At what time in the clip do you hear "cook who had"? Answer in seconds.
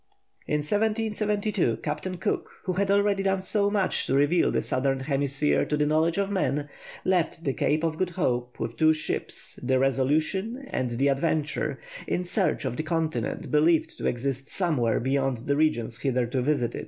2.17-2.89